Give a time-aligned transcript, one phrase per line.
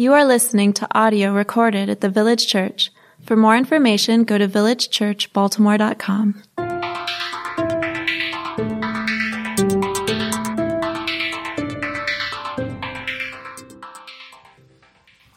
[0.00, 2.92] You are listening to audio recorded at the Village Church.
[3.24, 6.42] For more information, go to villagechurchbaltimore.com.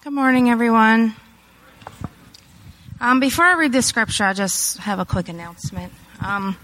[0.04, 1.15] Good morning, everyone.
[2.99, 5.91] Um, before I read the scripture, I just have a quick announcement.
[6.23, 6.55] Um,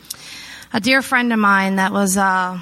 [0.72, 2.60] a dear friend of mine that was uh,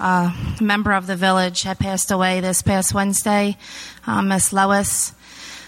[0.00, 3.56] a member of the village had passed away this past Wednesday,
[4.06, 5.12] um, Miss Lois.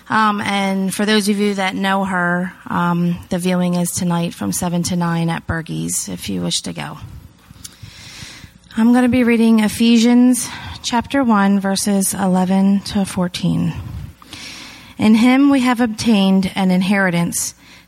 [0.08, 4.52] Um, and for those of you that know her, um, the viewing is tonight from
[4.52, 6.98] 7 to 9 at Bergie's if you wish to go.
[8.74, 10.48] I'm going to be reading Ephesians
[10.82, 13.74] chapter 1, verses 11 to 14.
[14.98, 17.54] In him we have obtained an inheritance,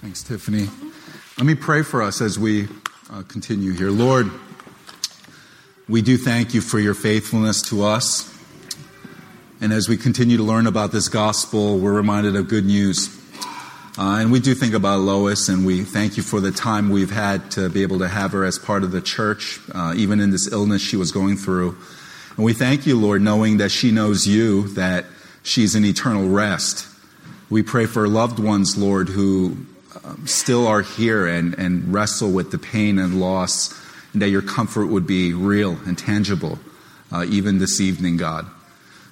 [0.00, 0.68] Thanks, Tiffany.
[1.38, 2.68] Let me pray for us as we
[3.10, 3.90] uh, continue here.
[3.90, 4.30] Lord,
[5.88, 8.32] we do thank you for your faithfulness to us.
[9.60, 13.08] And as we continue to learn about this gospel, we're reminded of good news.
[13.98, 17.10] Uh, and we do think about Lois, and we thank you for the time we've
[17.10, 20.30] had to be able to have her as part of the church, uh, even in
[20.30, 21.76] this illness she was going through.
[22.36, 25.06] And we thank you, Lord, knowing that she knows you, that
[25.42, 26.86] she's in eternal rest.
[27.50, 29.66] We pray for loved ones, Lord, who
[30.08, 33.74] um, still are here and, and wrestle with the pain and loss,
[34.12, 36.58] and that your comfort would be real and tangible,
[37.12, 38.46] uh, even this evening, God.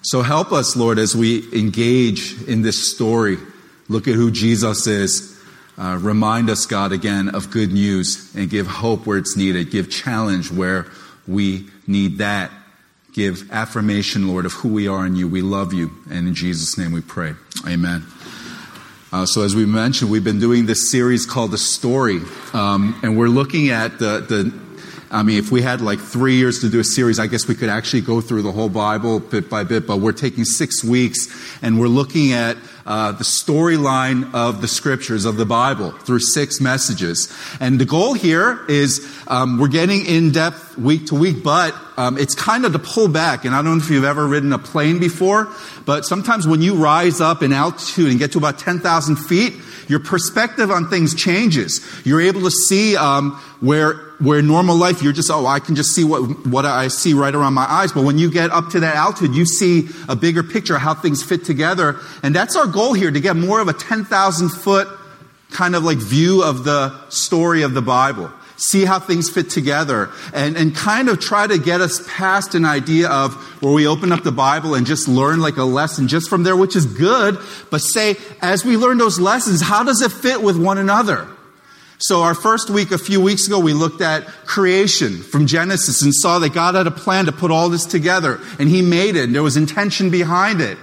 [0.03, 3.39] So help us, Lord, as we engage in this story.
[3.89, 5.39] Look at who Jesus is.
[5.79, 9.71] Uh, remind us, God, again, of good news and give hope where it's needed.
[9.71, 10.87] Give challenge where
[11.27, 12.51] we need that
[13.17, 15.27] give affirmation, Lord, of who we are in you.
[15.27, 15.91] We love you.
[16.11, 17.35] And in Jesus' name we pray.
[17.67, 18.05] Amen.
[19.13, 22.21] Uh, so, as we mentioned, we've been doing this series called The Story.
[22.53, 24.53] Um, and we're looking at the, the,
[25.17, 27.55] I mean, if we had like three years to do a series, I guess we
[27.55, 29.87] could actually go through the whole Bible bit by bit.
[29.87, 31.29] But we're taking six weeks
[31.63, 36.61] and we're looking at uh, the storyline of the scriptures of the Bible through six
[36.61, 37.33] messages.
[37.61, 42.19] And the goal here is um, we're getting in depth week to week, but um,
[42.19, 43.47] it's kind of to pull back.
[43.47, 45.49] And I don't know if you've ever ridden a plane before,
[45.87, 49.55] but sometimes when you rise up in altitude and get to about 10,000 feet,
[49.89, 51.81] your perspective on things changes.
[52.05, 55.95] You're able to see um, where where normal life you're just oh I can just
[55.95, 57.93] see what what I see right around my eyes.
[57.93, 60.95] But when you get up to that altitude, you see a bigger picture of how
[60.95, 64.51] things fit together, and that's our goal here to get more of a ten thousand
[64.51, 64.89] foot
[65.51, 70.11] kind of like view of the story of the Bible see how things fit together,
[70.33, 74.13] and, and kind of try to get us past an idea of where we open
[74.13, 77.39] up the Bible and just learn like a lesson just from there, which is good,
[77.71, 81.29] but say, as we learn those lessons, how does it fit with one another?
[81.99, 86.15] So, our first week, a few weeks ago, we looked at creation from Genesis and
[86.15, 89.25] saw that God had a plan to put all this together, and He made it,
[89.25, 90.77] and there was intention behind it.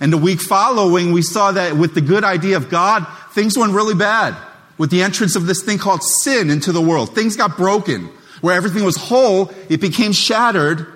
[0.00, 3.72] And the week following, we saw that with the good idea of God, things went
[3.72, 4.34] really bad
[4.78, 7.14] with the entrance of this thing called sin into the world.
[7.14, 8.10] Things got broken.
[8.40, 10.86] Where everything was whole, it became shattered.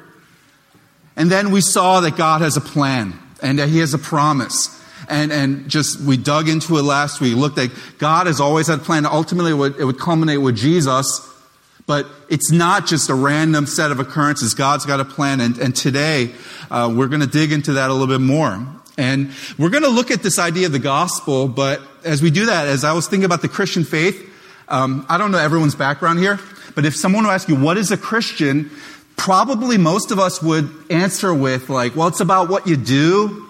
[1.17, 4.75] And then we saw that God has a plan and that He has a promise.
[5.09, 8.81] And, and just, we dug into it last week, looked at God has always had
[8.81, 9.07] a plan.
[9.07, 11.27] Ultimately, it would, it would culminate with Jesus.
[11.87, 14.53] But it's not just a random set of occurrences.
[14.53, 15.41] God's got a plan.
[15.41, 16.33] And, and today,
[16.71, 18.67] uh, we're going to dig into that a little bit more.
[18.99, 22.47] And we're going to look at this idea of the gospel, but as we do
[22.47, 24.29] that, as I was thinking about the Christian faith,
[24.69, 26.41] um, I don't know everyone's background here,
[26.75, 28.71] but if someone were to ask you, what is a Christian?
[29.17, 33.47] Probably most of us would answer with, like, well, it's about what you do.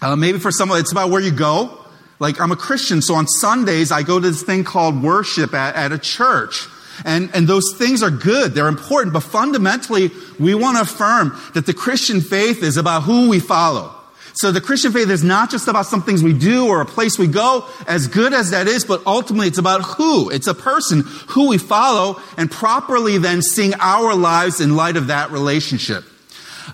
[0.00, 1.78] Uh, maybe for someone, it's about where you go.
[2.18, 5.76] Like, I'm a Christian, so on Sundays, I go to this thing called worship at,
[5.76, 6.66] at a church.
[7.04, 8.54] And, and those things are good.
[8.54, 9.12] They're important.
[9.12, 10.10] But fundamentally,
[10.40, 13.94] we want to affirm that the Christian faith is about who we follow.
[14.38, 17.18] So the Christian faith is not just about some things we do or a place
[17.18, 20.30] we go, as good as that is, but ultimately it's about who.
[20.30, 25.08] It's a person who we follow and properly then seeing our lives in light of
[25.08, 26.04] that relationship.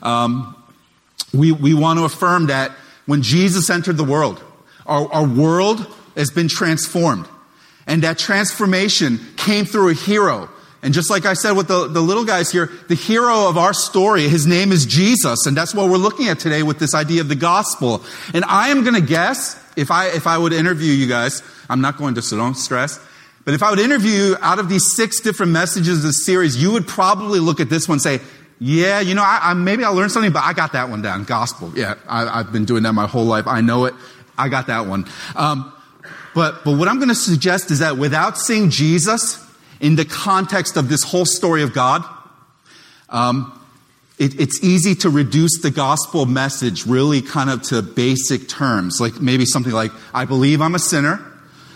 [0.02, 0.54] Um,
[1.32, 2.72] we, we want to affirm that
[3.06, 4.44] when Jesus entered the world,
[4.84, 5.86] our, our world
[6.16, 7.26] has been transformed.
[7.86, 10.50] And that transformation came through a hero
[10.84, 13.72] And just like I said with the, the little guys here, the hero of our
[13.72, 15.46] story, his name is Jesus.
[15.46, 18.04] And that's what we're looking at today with this idea of the gospel.
[18.34, 21.80] And I am going to guess, if I, if I would interview you guys, I'm
[21.80, 23.00] not going to, so don't stress.
[23.46, 26.62] But if I would interview you out of these six different messages of the series,
[26.62, 28.20] you would probably look at this one and say,
[28.60, 31.24] yeah, you know, I, I, maybe I learned something, but I got that one down.
[31.24, 31.72] Gospel.
[31.74, 33.46] Yeah, I, have been doing that my whole life.
[33.46, 33.94] I know it.
[34.36, 35.06] I got that one.
[35.34, 35.72] Um,
[36.34, 39.43] but, but what I'm going to suggest is that without seeing Jesus,
[39.84, 42.02] in the context of this whole story of God,
[43.10, 43.52] um,
[44.18, 49.20] it, it's easy to reduce the gospel message really kind of to basic terms, like
[49.20, 51.22] maybe something like, I believe I'm a sinner.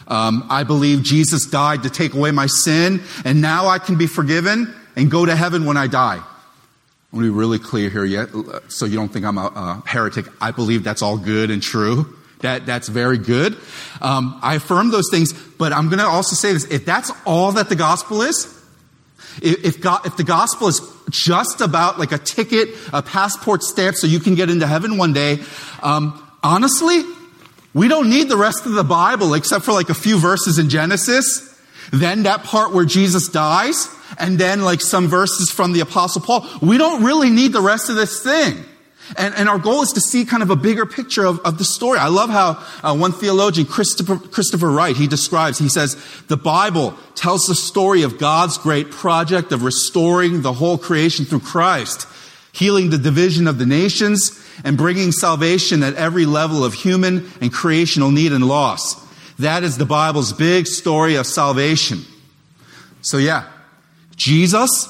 [0.07, 4.07] Um, I believe Jesus died to take away my sin, and now I can be
[4.07, 6.17] forgiven and go to heaven when I die.
[6.17, 8.31] I want to be really clear here, yet,
[8.69, 10.25] so you don't think I'm a, a heretic.
[10.41, 12.17] I believe that's all good and true.
[12.41, 13.57] That, that's very good.
[14.01, 16.65] Um, I affirm those things, but I'm going to also say this.
[16.65, 18.55] If that's all that the gospel is,
[19.43, 20.81] if, God, if the gospel is
[21.11, 25.13] just about like a ticket, a passport stamp so you can get into heaven one
[25.13, 25.39] day,
[25.83, 27.03] um, honestly,
[27.75, 30.69] we don't need the rest of the Bible except for like a few verses in
[30.69, 31.45] Genesis.
[31.93, 33.89] Then that part where Jesus dies,
[34.19, 36.47] and then like some verses from the Apostle Paul.
[36.61, 38.65] We don't really need the rest of this thing.
[39.17, 41.65] And, and our goal is to see kind of a bigger picture of, of the
[41.65, 41.99] story.
[41.99, 45.97] I love how uh, one theologian, Christopher, Christopher Wright, he describes, he says,
[46.27, 51.41] the Bible tells the story of God's great project of restoring the whole creation through
[51.41, 52.07] Christ,
[52.53, 57.53] healing the division of the nations, and bringing salvation at every level of human and
[57.53, 58.97] creational need and loss.
[59.39, 62.01] That is the Bible's big story of salvation.
[63.03, 63.49] So yeah,
[64.17, 64.89] Jesus,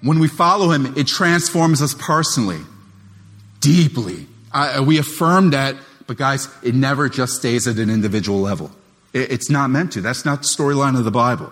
[0.00, 2.60] when we follow him, it transforms us personally
[3.62, 4.26] deeply.
[4.52, 5.76] Uh, we affirm that,
[6.06, 8.70] but guys, it never just stays at an individual level.
[9.14, 10.02] It, it's not meant to.
[10.02, 11.50] That's not the storyline of the Bible.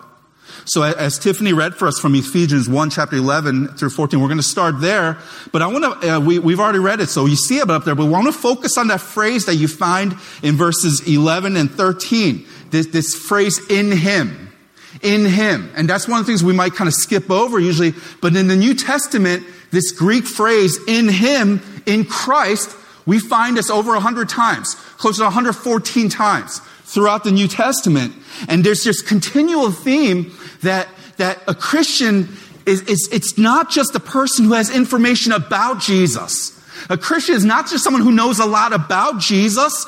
[0.65, 4.37] So as Tiffany read for us from Ephesians 1 chapter 11 through 14, we're going
[4.37, 5.17] to start there.
[5.51, 7.85] But I want to, uh, we, we've already read it, so you see it up
[7.85, 11.55] there, but we want to focus on that phrase that you find in verses 11
[11.55, 12.45] and 13.
[12.69, 14.53] This, this phrase, in Him.
[15.01, 15.71] In Him.
[15.75, 17.93] And that's one of the things we might kind of skip over usually.
[18.21, 22.75] But in the New Testament, this Greek phrase, in Him, in Christ,
[23.05, 28.13] we find this over 100 times, close to 114 times throughout the New Testament.
[28.47, 30.31] And there's this continual theme
[30.61, 30.87] that,
[31.17, 32.29] that a Christian
[32.65, 36.57] is, is, it's not just a person who has information about Jesus.
[36.89, 39.85] A Christian is not just someone who knows a lot about Jesus,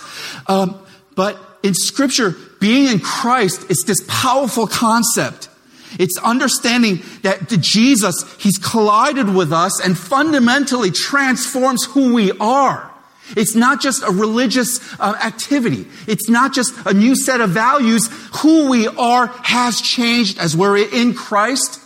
[0.47, 0.79] um,
[1.15, 5.49] but in Scripture, being in Christ is this powerful concept
[5.99, 12.91] it's understanding that Jesus, He's collided with us and fundamentally transforms who we are.
[13.37, 15.87] It's not just a religious uh, activity.
[16.07, 18.09] It's not just a new set of values.
[18.41, 21.79] Who we are has changed as we're in Christ.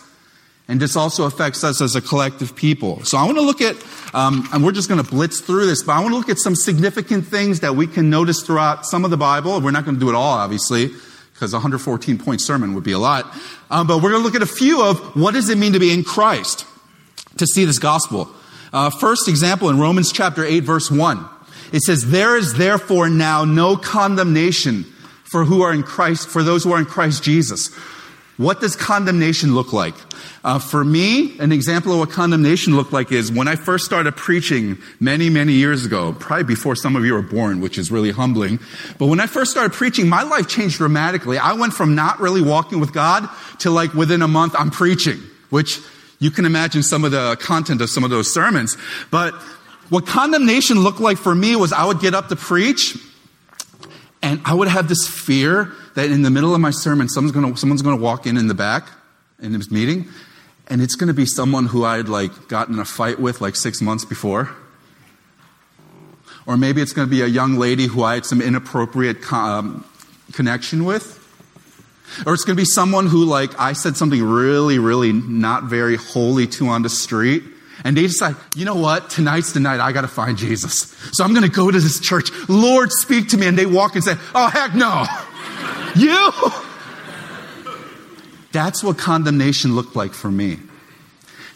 [0.66, 3.02] And this also affects us as a collective people.
[3.04, 3.76] So I want to look at,
[4.14, 6.38] um, and we're just going to blitz through this, but I want to look at
[6.38, 9.58] some significant things that we can notice throughout some of the Bible.
[9.60, 10.90] We're not going to do it all, obviously
[11.38, 13.32] because a 114 point sermon would be a lot.
[13.70, 15.78] Um, but we're going to look at a few of what does it mean to
[15.78, 16.66] be in Christ
[17.36, 18.28] to see this gospel.
[18.72, 21.28] Uh, first example in Romans chapter 8 verse 1.
[21.72, 24.84] It says, there is therefore now no condemnation
[25.30, 27.70] for who are in Christ, for those who are in Christ Jesus.
[28.38, 29.96] What does condemnation look like?
[30.44, 34.16] Uh, for me, an example of what condemnation looked like is when I first started
[34.16, 38.12] preaching many, many years ago, probably before some of you were born, which is really
[38.12, 38.60] humbling.
[38.96, 41.36] But when I first started preaching, my life changed dramatically.
[41.36, 43.28] I went from not really walking with God
[43.58, 45.18] to like within a month, I'm preaching,
[45.50, 45.80] which
[46.20, 48.76] you can imagine some of the content of some of those sermons.
[49.10, 49.34] But
[49.88, 52.96] what condemnation looked like for me was I would get up to preach
[54.28, 57.54] and I would have this fear that in the middle of my sermon, someone's going
[57.54, 58.88] to, someone's to walk in in the back
[59.40, 60.06] in this meeting,
[60.66, 63.56] and it's going to be someone who I'd like gotten in a fight with like
[63.56, 64.50] six months before.
[66.44, 69.84] Or maybe it's going to be a young lady who I had some inappropriate um,
[70.32, 71.14] connection with.
[72.26, 75.96] Or it's going to be someone who, like, I said something really, really not very
[75.96, 77.44] holy to on the street.
[77.84, 79.10] And they decide, you know what?
[79.10, 80.94] Tonight's the night I got to find Jesus.
[81.12, 82.30] So I'm going to go to this church.
[82.48, 83.46] Lord, speak to me.
[83.46, 85.04] And they walk and say, oh, heck no.
[85.96, 86.30] You?
[88.52, 90.58] That's what condemnation looked like for me.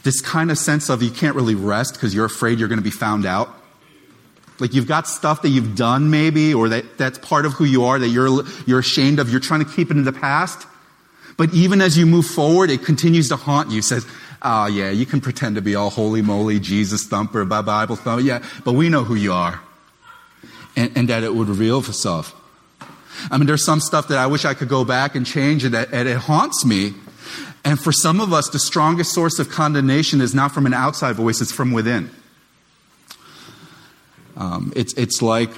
[0.02, 2.84] This kind of sense of you can't really rest because you're afraid you're going to
[2.84, 3.54] be found out.
[4.58, 7.84] Like you've got stuff that you've done maybe, or that, that's part of who you
[7.84, 9.30] are that you're, you're ashamed of.
[9.30, 10.66] You're trying to keep it in the past.
[11.36, 13.78] But even as you move forward, it continues to haunt you.
[13.78, 14.06] It says,
[14.42, 18.22] oh yeah, you can pretend to be all holy moly, Jesus thumper, Bible thumper.
[18.22, 19.60] Yeah, but we know who you are.
[20.74, 22.34] And, and that it would reveal itself.
[23.30, 25.74] I mean, there's some stuff that I wish I could go back and change and,
[25.74, 26.94] that, and it haunts me.
[27.64, 31.14] And for some of us, the strongest source of condemnation is not from an outside
[31.16, 32.10] voice, it's from within.
[34.36, 35.50] Um, it's, it's like,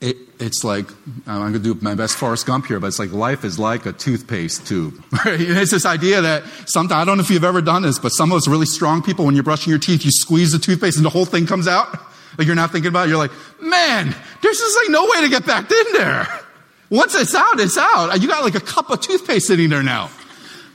[0.00, 0.86] it, it's like,
[1.26, 3.84] I'm going to do my best Forrest Gump here, but it's like life is like
[3.84, 4.94] a toothpaste tube.
[5.26, 8.32] it's this idea that sometimes, I don't know if you've ever done this, but some
[8.32, 11.04] of us really strong people, when you're brushing your teeth, you squeeze the toothpaste and
[11.04, 11.98] the whole thing comes out.
[12.38, 13.10] Like you're not thinking about it.
[13.10, 16.26] You're like, man, there's just like no way to get back in there.
[16.88, 18.18] Once it's out, it's out.
[18.22, 20.10] You got like a cup of toothpaste sitting there now.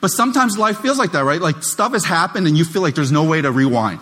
[0.02, 1.42] But sometimes life feels like that, right?
[1.42, 4.02] Like stuff has happened and you feel like there's no way to rewind.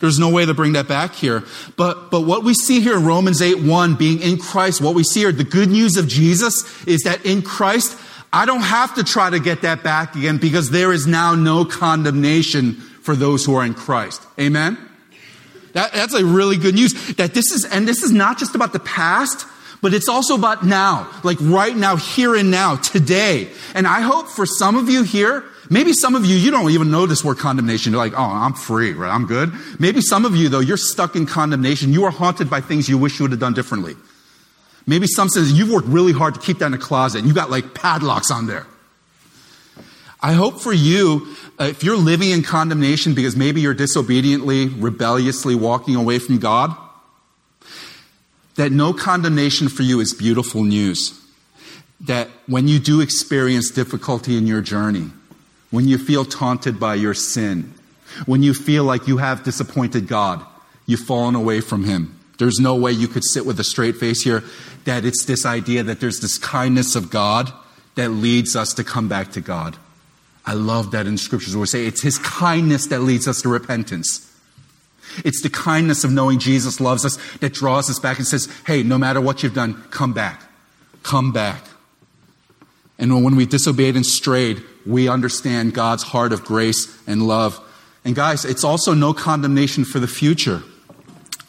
[0.00, 1.44] There's no way to bring that back here.
[1.76, 5.04] But, but what we see here in Romans 8 1, being in Christ, what we
[5.04, 7.98] see here, the good news of Jesus is that in Christ,
[8.32, 11.64] I don't have to try to get that back again because there is now no
[11.64, 14.26] condemnation for those who are in Christ.
[14.40, 14.76] Amen?
[15.74, 17.14] That, that's a really good news.
[17.16, 19.46] That this is, and this is not just about the past,
[19.82, 23.50] but it's also about now, like right now, here and now, today.
[23.74, 26.90] And I hope for some of you here, maybe some of you, you don't even
[26.90, 27.92] know this word condemnation.
[27.92, 29.12] You're like, oh, I'm free, right?
[29.12, 29.52] I'm good.
[29.78, 31.92] Maybe some of you, though, you're stuck in condemnation.
[31.92, 33.96] You are haunted by things you wish you would have done differently.
[34.86, 37.34] Maybe some says you've worked really hard to keep that in a closet and you
[37.34, 38.66] got like padlocks on there.
[40.20, 45.54] I hope for you, uh, if you're living in condemnation because maybe you're disobediently, rebelliously
[45.54, 46.74] walking away from God,
[48.56, 51.20] that no condemnation for you is beautiful news.
[52.00, 55.10] That when you do experience difficulty in your journey,
[55.74, 57.74] when you feel taunted by your sin,
[58.26, 60.44] when you feel like you have disappointed God,
[60.86, 64.22] you've fallen away from Him, there's no way you could sit with a straight face
[64.22, 64.44] here,
[64.84, 67.52] that it's this idea that there's this kindness of God
[67.96, 69.76] that leads us to come back to God.
[70.46, 73.48] I love that in scriptures where we say it's His kindness that leads us to
[73.48, 74.30] repentance.
[75.24, 78.82] It's the kindness of knowing Jesus loves us that draws us back and says, hey,
[78.82, 80.42] no matter what you've done, come back.
[81.02, 81.64] Come back.
[82.98, 87.60] And when we disobeyed and strayed, we understand God's heart of grace and love.
[88.04, 90.62] And guys, it's also no condemnation for the future.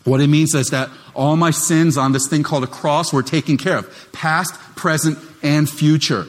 [0.03, 3.23] What it means is that all my sins on this thing called a cross were
[3.23, 6.27] taken care of, past, present, and future.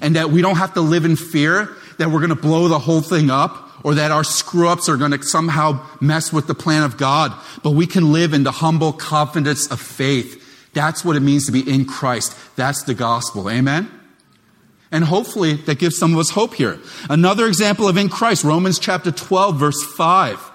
[0.00, 2.78] And that we don't have to live in fear that we're going to blow the
[2.78, 6.54] whole thing up or that our screw ups are going to somehow mess with the
[6.54, 10.44] plan of God, but we can live in the humble confidence of faith.
[10.74, 12.36] That's what it means to be in Christ.
[12.56, 13.48] That's the gospel.
[13.48, 13.90] Amen?
[14.90, 16.78] And hopefully that gives some of us hope here.
[17.10, 20.50] Another example of in Christ, Romans chapter 12, verse 5.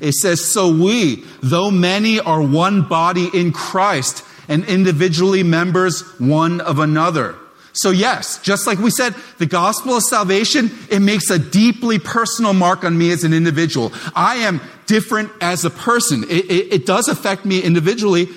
[0.00, 6.60] It says, So we, though many are one body in Christ and individually members one
[6.60, 7.36] of another.
[7.72, 12.52] So, yes, just like we said, the gospel of salvation, it makes a deeply personal
[12.52, 13.92] mark on me as an individual.
[14.14, 16.24] I am different as a person.
[16.24, 18.28] It, it, it, does affect me individually,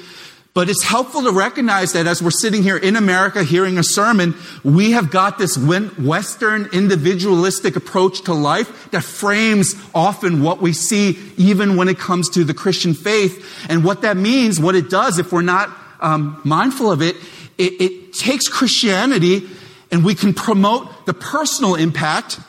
[0.54, 4.36] but it's helpful to recognize that as we're sitting here in America hearing a sermon,
[4.64, 11.18] we have got this Western individualistic approach to life that frames often what we see,
[11.38, 13.66] even when it comes to the Christian faith.
[13.68, 17.16] And what that means, what it does, if we're not um, mindful of it,
[17.58, 19.48] it, it takes Christianity
[19.92, 22.40] and we can promote the personal impact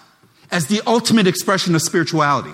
[0.50, 2.52] as the ultimate expression of spirituality.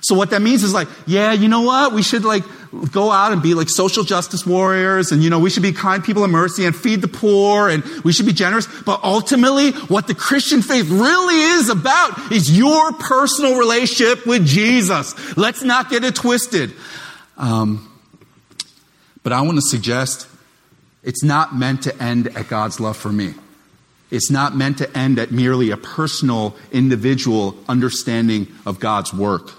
[0.00, 1.92] So what that means is like, yeah, you know what?
[1.92, 2.44] We should like
[2.92, 6.04] go out and be like social justice warriors and you know, we should be kind
[6.04, 8.66] people of mercy and feed the poor and we should be generous.
[8.82, 15.36] But ultimately, what the Christian faith really is about is your personal relationship with Jesus.
[15.36, 16.72] Let's not get it twisted.
[17.36, 17.92] Um,
[19.22, 20.28] but I want to suggest
[21.02, 23.34] it's not meant to end at God's love for me.
[24.10, 29.50] It's not meant to end at merely a personal, individual understanding of God's work.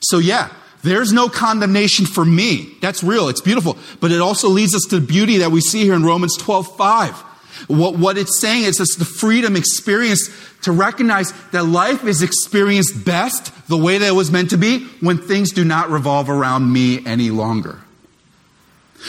[0.00, 0.50] So, yeah,
[0.82, 2.76] there's no condemnation for me.
[2.80, 3.28] That's real.
[3.28, 3.76] It's beautiful.
[4.00, 6.76] But it also leads us to the beauty that we see here in Romans 12
[6.76, 7.24] 5.
[7.68, 10.30] What, what it's saying is it's the freedom experience
[10.62, 14.84] to recognize that life is experienced best the way that it was meant to be
[15.00, 17.80] when things do not revolve around me any longer.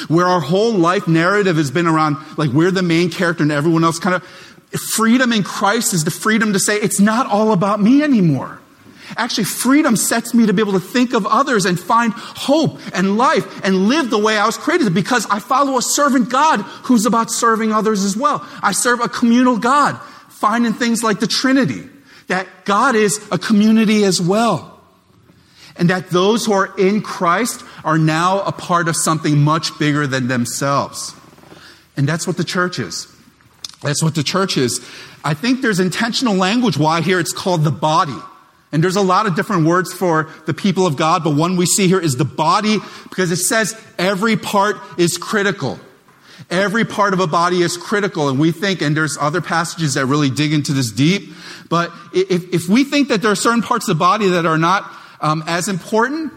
[0.07, 3.83] Where our whole life narrative has been around, like, we're the main character and everyone
[3.83, 4.23] else kind of.
[4.93, 8.59] Freedom in Christ is the freedom to say, it's not all about me anymore.
[9.15, 13.17] Actually, freedom sets me to be able to think of others and find hope and
[13.17, 17.05] life and live the way I was created because I follow a servant God who's
[17.05, 18.45] about serving others as well.
[18.61, 19.97] I serve a communal God,
[20.29, 21.87] finding things like the Trinity,
[22.27, 24.77] that God is a community as well
[25.77, 30.07] and that those who are in Christ are now a part of something much bigger
[30.07, 31.13] than themselves.
[31.95, 33.07] And that's what the church is.
[33.81, 34.79] That's what the church is.
[35.23, 38.17] I think there's intentional language why here it's called the body.
[38.71, 41.65] And there's a lot of different words for the people of God, but one we
[41.65, 45.79] see here is the body because it says every part is critical.
[46.49, 50.05] Every part of a body is critical, and we think, and there's other passages that
[50.05, 51.33] really dig into this deep,
[51.67, 54.57] but if, if we think that there are certain parts of the body that are
[54.57, 56.31] not um, as important,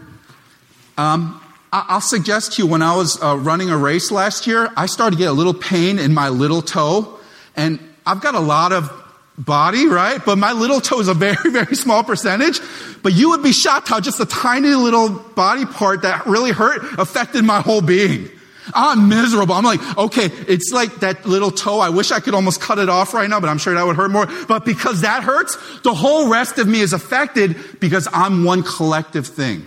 [0.97, 1.39] um,
[1.71, 5.15] I'll suggest to you when I was uh, running a race last year, I started
[5.15, 7.17] to get a little pain in my little toe,
[7.55, 8.91] and I've got a lot of
[9.37, 10.23] body, right?
[10.23, 12.59] But my little toe is a very, very small percentage.
[13.03, 16.81] But you would be shocked how just a tiny little body part that really hurt
[16.99, 18.29] affected my whole being.
[18.73, 19.55] I'm miserable.
[19.55, 21.79] I'm like, okay, it's like that little toe.
[21.79, 23.95] I wish I could almost cut it off right now, but I'm sure that would
[23.95, 24.27] hurt more.
[24.47, 29.27] But because that hurts, the whole rest of me is affected because I'm one collective
[29.27, 29.65] thing.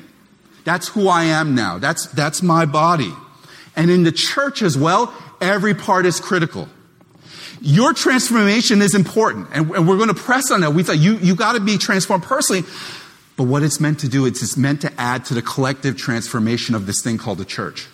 [0.64, 1.78] That's who I am now.
[1.78, 3.12] That's, that's my body.
[3.76, 6.68] And in the church as well, every part is critical.
[7.66, 10.75] Your transformation is important, and, we're going to press on that.
[10.75, 12.62] We thought you, you got to be transformed personally.
[13.37, 16.75] But what it's meant to do, it's, it's meant to add to the collective transformation
[16.75, 17.88] of this thing called the church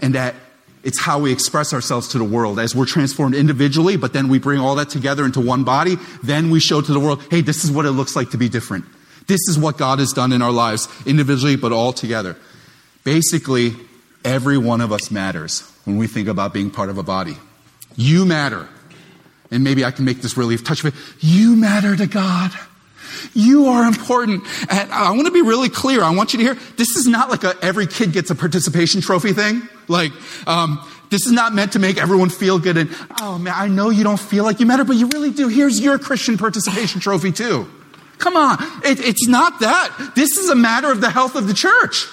[0.00, 0.34] and that
[0.84, 4.38] it's how we express ourselves to the world as we're transformed individually, but then we
[4.38, 5.96] bring all that together into one body.
[6.22, 8.48] Then we show to the world, hey, this is what it looks like to be
[8.48, 8.84] different.
[9.26, 12.36] This is what God has done in our lives, individually, but all together.
[13.02, 13.72] Basically,
[14.24, 17.36] every one of us matters when we think about being part of a body.
[17.96, 18.68] You matter.
[19.50, 20.84] And maybe I can make this really touch.
[21.20, 22.50] You matter to God.
[23.32, 24.44] You are important.
[24.70, 26.02] And I want to be really clear.
[26.02, 29.00] I want you to hear this is not like a every kid gets a participation
[29.00, 29.62] trophy thing.
[29.88, 30.12] Like,
[30.46, 33.90] um, this is not meant to make everyone feel good and, oh man, I know
[33.90, 35.48] you don't feel like you matter, but you really do.
[35.48, 37.68] Here's your Christian participation trophy too.
[38.18, 38.58] Come on.
[38.84, 40.12] It, it's not that.
[40.16, 42.06] This is a matter of the health of the church.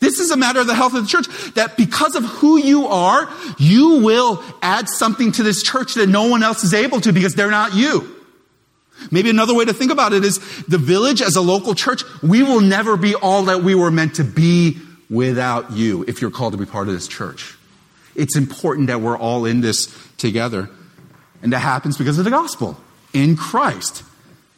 [0.00, 1.26] This is a matter of the health of the church.
[1.54, 3.28] That because of who you are,
[3.58, 7.34] you will add something to this church that no one else is able to because
[7.34, 8.14] they're not you.
[9.10, 12.42] Maybe another way to think about it is the village as a local church, we
[12.42, 14.78] will never be all that we were meant to be
[15.08, 17.56] without you if you're called to be part of this church.
[18.14, 20.68] It's important that we're all in this together.
[21.42, 22.76] And that happens because of the gospel
[23.12, 24.02] in Christ,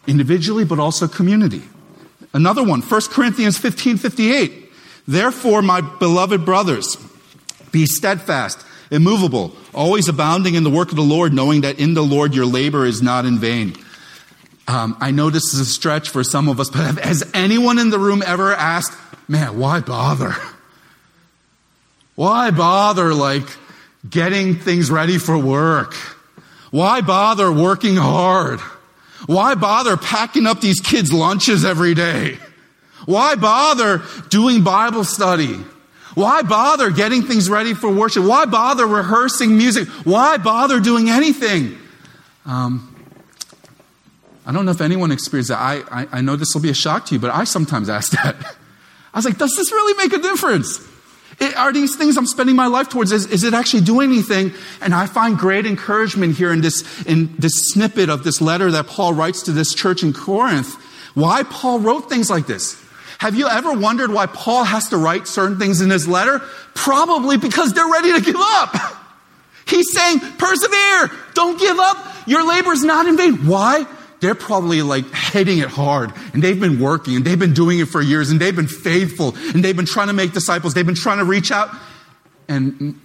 [0.06, 1.62] individually, but also community.
[2.32, 4.60] Another one, 1 Corinthians 15 58.
[5.11, 6.97] Therefore, my beloved brothers,
[7.73, 12.03] be steadfast, immovable, always abounding in the work of the Lord, knowing that in the
[12.03, 13.75] Lord your labor is not in vain.
[14.68, 17.90] Um, I know this is a stretch for some of us, but has anyone in
[17.90, 18.96] the room ever asked,
[19.27, 20.33] man, why bother?
[22.14, 23.49] Why bother, like,
[24.09, 25.94] getting things ready for work?
[26.70, 28.61] Why bother working hard?
[29.27, 32.38] Why bother packing up these kids' lunches every day?
[33.06, 35.58] Why bother doing Bible study?
[36.14, 38.24] Why bother getting things ready for worship?
[38.24, 39.88] Why bother rehearsing music?
[40.04, 41.78] Why bother doing anything?
[42.44, 42.86] Um,
[44.44, 45.60] I don't know if anyone experienced that.
[45.60, 48.12] I, I, I know this will be a shock to you, but I sometimes ask
[48.12, 48.36] that.
[49.12, 50.80] I was like, does this really make a difference?
[51.40, 54.52] It, are these things I'm spending my life towards, is, is, it actually doing anything?
[54.80, 58.86] And I find great encouragement here in this, in this snippet of this letter that
[58.86, 60.74] Paul writes to this church in Corinth.
[61.14, 62.80] Why Paul wrote things like this.
[63.20, 66.38] Have you ever wondered why Paul has to write certain things in his letter?
[66.74, 68.74] Probably because they're ready to give up.
[69.66, 71.98] He's saying, persevere, don't give up.
[72.26, 73.46] Your labor is not in vain.
[73.46, 73.87] Why?
[74.20, 77.88] they're probably like hitting it hard and they've been working and they've been doing it
[77.88, 80.74] for years and they've been faithful and they've been trying to make disciples.
[80.74, 81.74] They've been trying to reach out.
[82.46, 83.00] And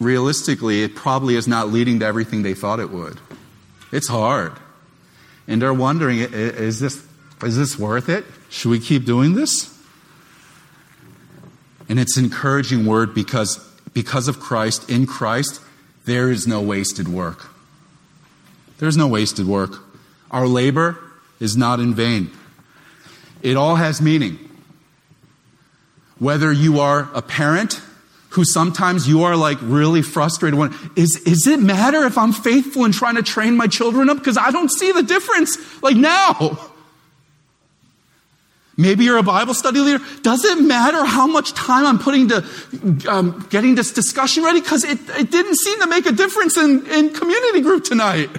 [0.00, 3.18] realistically, it probably is not leading to everything they thought it would.
[3.90, 4.52] It's hard.
[5.48, 7.04] And they're wondering, is this,
[7.42, 8.24] is this worth it?
[8.52, 9.74] Should we keep doing this?
[11.88, 13.56] And it's an encouraging word because,
[13.94, 15.62] because of Christ, in Christ,
[16.04, 17.48] there is no wasted work.
[18.76, 19.82] There's no wasted work.
[20.30, 20.98] Our labor
[21.40, 22.30] is not in vain.
[23.40, 24.38] It all has meaning.
[26.18, 27.80] Whether you are a parent
[28.30, 32.84] who sometimes you are like really frustrated when is, is it matter if I'm faithful
[32.84, 34.18] in trying to train my children up?
[34.18, 36.71] Because I don't see the difference like now.
[38.76, 40.02] Maybe you're a Bible study leader.
[40.22, 42.44] Does it matter how much time I'm putting to
[43.08, 44.60] um, getting this discussion ready?
[44.60, 48.30] Because it, it didn't seem to make a difference in, in community group tonight.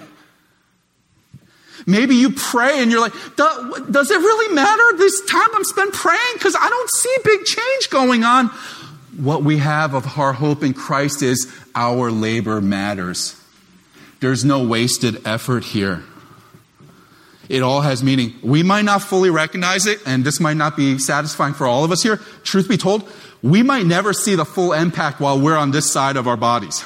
[1.85, 6.33] Maybe you pray and you're like, does it really matter this time I'm spent praying?
[6.33, 8.47] Because I don't see big change going on.
[9.17, 13.39] What we have of our hope in Christ is our labor matters.
[14.21, 16.03] There's no wasted effort here.
[17.49, 18.33] It all has meaning.
[18.41, 21.91] We might not fully recognize it, and this might not be satisfying for all of
[21.91, 22.17] us here.
[22.43, 23.09] Truth be told,
[23.41, 26.85] we might never see the full impact while we're on this side of our bodies.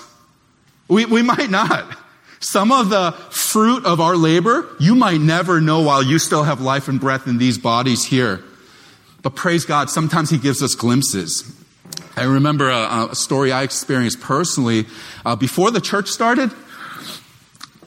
[0.87, 1.95] We, we might not.
[2.39, 6.61] Some of the fruit of our labor, you might never know while you still have
[6.61, 8.43] life and breath in these bodies here.
[9.21, 11.53] But praise God, sometimes He gives us glimpses.
[12.15, 14.85] I remember a, a story I experienced personally.
[15.25, 16.51] Uh, before the church started,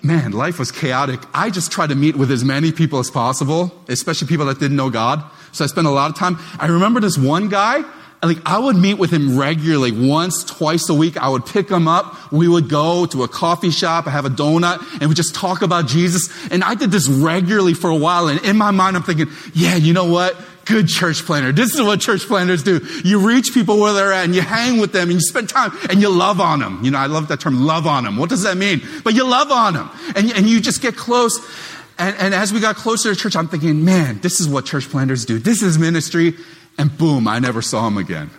[0.03, 1.21] man, life was chaotic.
[1.35, 4.77] I just tried to meet with as many people as possible, especially people that didn't
[4.77, 5.23] know God.
[5.53, 6.39] So I spent a lot of time.
[6.59, 7.83] I remember this one guy,
[8.23, 11.17] like I would meet with him regularly, once, twice a week.
[11.17, 12.33] I would pick him up.
[12.33, 15.63] We would go to a coffee shop, I have a donut, and we just talk
[15.63, 16.31] about Jesus.
[16.51, 18.29] And I did this regularly for a while.
[18.29, 20.37] And in my mind, I'm thinking, yeah, you know what?
[20.71, 21.51] Good church planner.
[21.51, 22.81] This is what church planners do.
[23.05, 25.73] You reach people where they're at and you hang with them and you spend time
[25.91, 26.85] and you love on them.
[26.85, 28.17] You know, I love that term, love on them.
[28.17, 28.81] What does that mean?
[29.03, 31.39] But you love on them and, and you just get close.
[31.99, 34.89] And, and as we got closer to church, I'm thinking, man, this is what church
[34.89, 35.41] planners do.
[35.41, 36.35] This is ministry.
[36.79, 38.31] And boom, I never saw him again.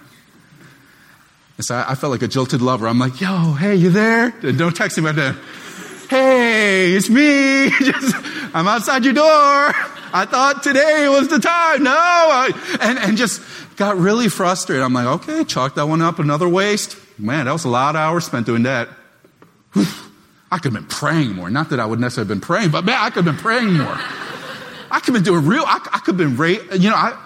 [1.57, 2.87] And so I, I felt like a jilted lover.
[2.87, 4.31] I'm like, yo, hey, you there?
[4.31, 5.05] Don't text him
[6.11, 7.69] hey, it's me.
[7.79, 8.15] Just,
[8.53, 9.73] I'm outside your door.
[10.13, 11.83] I thought today was the time.
[11.83, 11.91] No.
[11.91, 13.41] I, and, and just
[13.77, 14.83] got really frustrated.
[14.83, 16.97] I'm like, okay, chalk that one up another waste.
[17.17, 18.89] Man, that was a lot of hours spent doing that.
[19.75, 21.49] I could have been praying more.
[21.49, 23.73] Not that I would necessarily have been praying, but man, I could have been praying
[23.73, 23.97] more.
[24.91, 27.17] I could have been doing real, I, I could have been, ra- you know, I,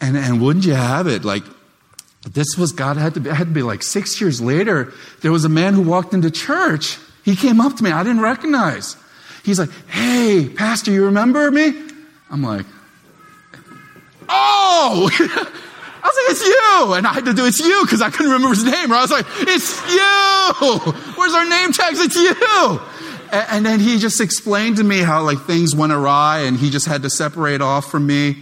[0.00, 1.24] and, and wouldn't you have it?
[1.24, 1.44] Like,
[2.28, 4.92] this was God had to be, had to be like six years later.
[5.20, 6.98] There was a man who walked into church.
[7.24, 7.92] He came up to me.
[7.92, 8.96] I didn't recognize.
[9.46, 11.72] He's like, Hey, Pastor, you remember me?
[12.30, 12.66] I'm like,
[14.28, 15.08] Oh!
[16.02, 16.94] I was like, it's you.
[16.94, 18.90] And I had to do it's you because I couldn't remember his name.
[18.90, 18.98] Right?
[18.98, 20.92] I was like, it's you.
[21.16, 21.98] Where's our name tags?
[22.00, 22.80] It's you.
[23.32, 26.70] And, and then he just explained to me how like things went awry and he
[26.70, 28.36] just had to separate off from me.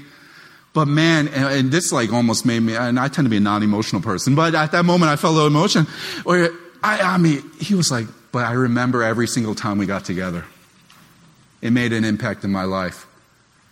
[0.73, 4.03] But man, and, this like almost made me, and I tend to be a non-emotional
[4.03, 5.87] person, but at that moment I felt a little emotion.
[6.25, 6.51] Where
[6.83, 10.45] I, I mean, he was like, but I remember every single time we got together.
[11.65, 13.07] It made an impact in my life.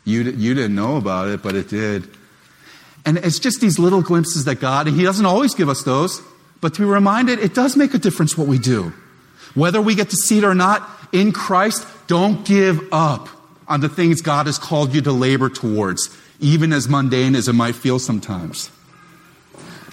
[0.07, 2.09] You, you didn't know about it, but it did.
[3.05, 6.22] And it's just these little glimpses that God, and He doesn't always give us those,
[6.62, 8.94] but to be reminded, it does make a difference what we do.
[9.55, 13.28] Whether we get to see it or not, in Christ, don't give up
[13.68, 17.52] on the things God has called you to labor towards, even as mundane as it
[17.52, 18.70] might feel sometimes.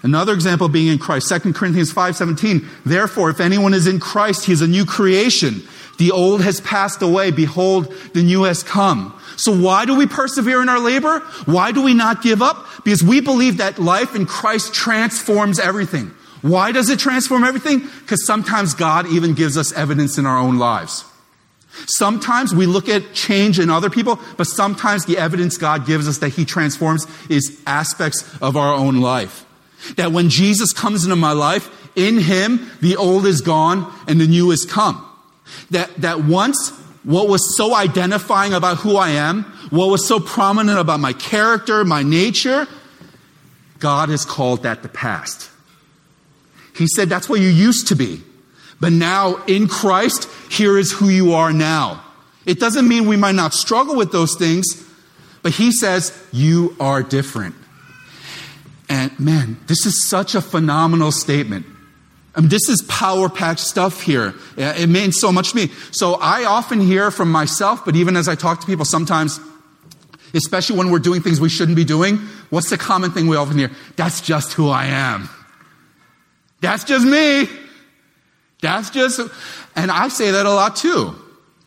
[0.02, 4.54] Another example being in Christ, 2 Corinthians 5:17, therefore if anyone is in Christ, he
[4.54, 5.62] is a new creation.
[5.98, 9.14] The old has passed away, behold, the new has come.
[9.36, 11.20] So why do we persevere in our labor?
[11.46, 12.66] Why do we not give up?
[12.86, 16.12] Because we believe that life in Christ transforms everything.
[16.42, 17.80] Why does it transform everything?
[17.80, 21.04] Because sometimes God even gives us evidence in our own lives.
[21.86, 26.18] Sometimes we look at change in other people, but sometimes the evidence God gives us
[26.20, 29.46] that He transforms is aspects of our own life.
[29.96, 34.28] That when Jesus comes into my life, in Him, the old is gone and the
[34.28, 35.06] new has come.
[35.72, 36.72] That, that once
[37.04, 41.84] what was so identifying about who I am, what was so prominent about my character,
[41.84, 42.68] my nature,
[43.80, 45.50] God has called that the past.
[46.76, 48.22] He said that's what you used to be.
[48.80, 52.04] But now in Christ, here is who you are now.
[52.46, 54.66] It doesn't mean we might not struggle with those things,
[55.42, 57.56] but he says you are different.
[58.90, 61.66] And man, this is such a phenomenal statement.
[62.36, 64.34] I mean, this is power packed stuff here.
[64.58, 65.70] It means so much to me.
[65.92, 69.40] So I often hear from myself, but even as I talk to people, sometimes,
[70.34, 72.18] especially when we're doing things we shouldn't be doing,
[72.50, 73.72] what's the common thing we often hear?
[73.96, 75.30] That's just who I am.
[76.62, 77.48] That's just me.
[78.62, 79.20] That's just,
[79.76, 81.16] and I say that a lot too.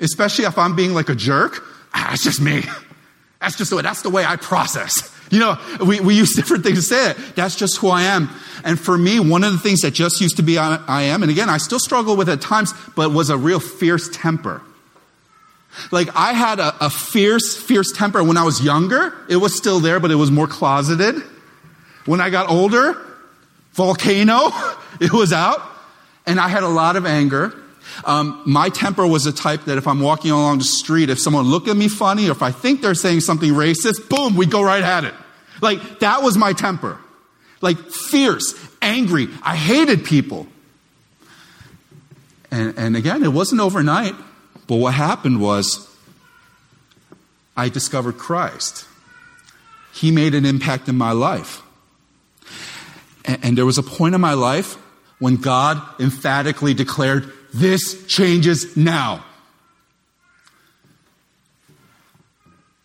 [0.00, 1.62] Especially if I'm being like a jerk.
[1.94, 2.62] Ah, that's just me.
[3.40, 5.11] That's just the way, that's the way I process.
[5.32, 7.16] You know, we, we use different things to say it.
[7.34, 8.28] That's just who I am.
[8.64, 11.22] And for me, one of the things that just used to be I, I am,
[11.22, 14.62] and again, I still struggle with at times, but was a real fierce temper.
[15.90, 19.16] Like I had a, a fierce, fierce temper when I was younger.
[19.28, 21.22] It was still there, but it was more closeted.
[22.04, 22.94] When I got older,
[23.72, 24.50] volcano,
[25.00, 25.62] it was out.
[26.26, 27.54] And I had a lot of anger.
[28.04, 31.46] Um, my temper was the type that if I'm walking along the street, if someone
[31.46, 34.62] look at me funny, or if I think they're saying something racist, boom, we go
[34.62, 35.14] right at it.
[35.62, 36.98] Like, that was my temper.
[37.62, 39.28] Like, fierce, angry.
[39.42, 40.46] I hated people.
[42.50, 44.14] And, and again, it wasn't overnight,
[44.66, 45.88] but what happened was
[47.56, 48.86] I discovered Christ.
[49.94, 51.62] He made an impact in my life.
[53.24, 54.74] And, and there was a point in my life
[55.18, 59.24] when God emphatically declared, This changes now.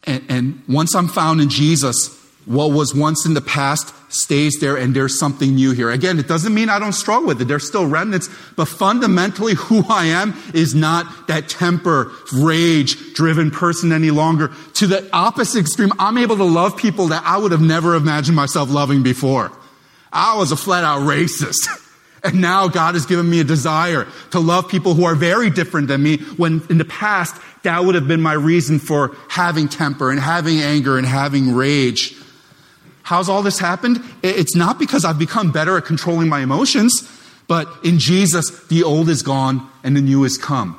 [0.04, 2.17] And, and once I'm found in Jesus,
[2.48, 5.92] what was once in the past stays there and there's something new here.
[5.92, 7.46] Again, it doesn't mean I don't struggle with it.
[7.46, 13.92] There's still remnants, but fundamentally who I am is not that temper, rage driven person
[13.92, 14.52] any longer.
[14.76, 18.38] To the opposite extreme, I'm able to love people that I would have never imagined
[18.38, 19.52] myself loving before.
[20.14, 21.68] I was a flat out racist.
[22.24, 25.88] And now God has given me a desire to love people who are very different
[25.88, 30.10] than me when in the past that would have been my reason for having temper
[30.10, 32.16] and having anger and having rage.
[33.08, 34.04] How's all this happened?
[34.22, 37.10] It's not because I've become better at controlling my emotions,
[37.48, 40.78] but in Jesus, the old is gone and the new has come.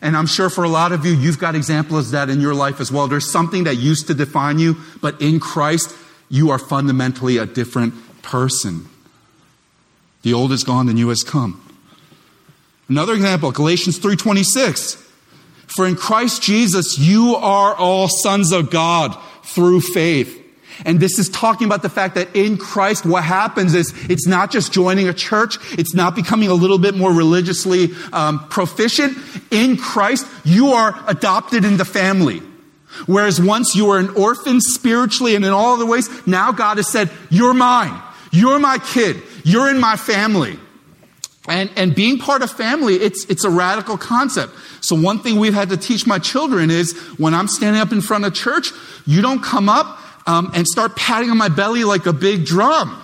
[0.00, 2.54] And I'm sure for a lot of you, you've got examples of that in your
[2.54, 3.08] life as well.
[3.08, 5.94] There's something that used to define you, but in Christ,
[6.30, 8.88] you are fundamentally a different person.
[10.22, 11.60] The old is gone, the new has come.
[12.88, 14.96] Another example, Galatians 3:26.
[15.66, 20.40] For in Christ Jesus you are all sons of God through faith.
[20.84, 24.50] And this is talking about the fact that in Christ, what happens is it's not
[24.50, 29.16] just joining a church, it's not becoming a little bit more religiously um, proficient.
[29.50, 32.42] In Christ, you are adopted in the family.
[33.06, 36.88] Whereas once you were an orphan spiritually and in all other ways, now God has
[36.88, 38.00] said, You're mine.
[38.30, 39.22] You're my kid.
[39.44, 40.58] You're in my family.
[41.46, 44.54] And, and being part of family, it's, it's a radical concept.
[44.80, 48.00] So one thing we've had to teach my children is when I'm standing up in
[48.00, 48.70] front of church,
[49.06, 53.00] you don't come up um, and start patting on my belly like a big drum.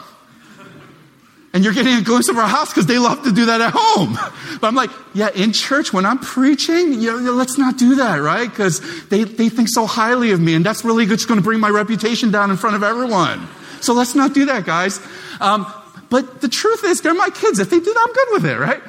[1.52, 3.72] And you're getting a glimpse of our house because they love to do that at
[3.74, 4.18] home.
[4.60, 8.16] But I'm like, yeah, in church, when I'm preaching, you know, let's not do that,
[8.16, 8.46] right?
[8.46, 11.60] Because they, they think so highly of me, and that's really just going to bring
[11.60, 13.48] my reputation down in front of everyone.
[13.80, 15.00] So let's not do that, guys.
[15.40, 15.64] Um,
[16.10, 17.58] but the truth is, they're my kids.
[17.58, 18.82] If they do that, I'm good with it, right?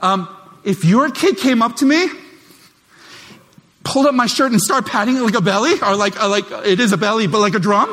[0.00, 0.28] Um,
[0.62, 2.06] if your kid came up to me,
[3.86, 6.80] pulled up my shirt and started patting it like a belly, or like, like it
[6.80, 7.88] is a belly, but like a drum,